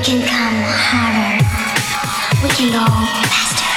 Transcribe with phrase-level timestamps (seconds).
[0.00, 1.44] We can come harder.
[2.42, 2.86] We can go
[3.28, 3.70] faster.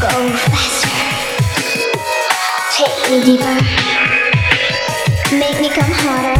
[0.00, 0.10] Go
[0.54, 1.02] faster.
[2.76, 3.58] Take me deeper.
[5.36, 6.38] Make me come harder.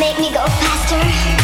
[0.00, 1.39] Make me go faster.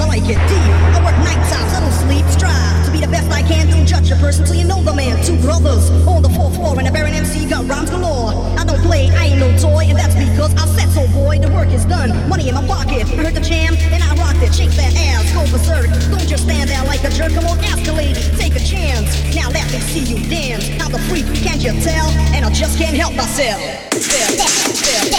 [0.00, 0.72] I like it deep.
[0.94, 2.24] I work night times, I don't sleep.
[2.30, 3.68] Strive to be the best I can.
[3.68, 5.22] Don't judge a person till you know the man.
[5.24, 8.32] Two brothers on the fourth floor, and a baron MC got rhymes galore.
[8.56, 11.38] I don't play, I ain't no toy, and that's because I said so, boy.
[11.38, 13.10] The work is done, money in my pocket.
[13.10, 14.54] I heard the jam, and I rocked it.
[14.54, 15.90] Shake that ass, go berserk.
[16.10, 17.32] Don't just stand there like a jerk.
[17.34, 19.10] Come on, ask a lady, take a chance.
[19.34, 20.68] Now let me see you dance.
[20.80, 22.08] How the freak can't you tell?
[22.32, 23.58] And I just can't help myself.
[23.58, 25.18] Yeah, yeah,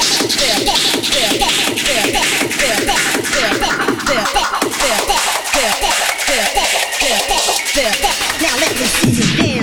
[4.07, 4.58] yeah,
[8.41, 9.58] now let me see you dance.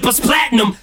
[0.00, 0.76] The us platinum.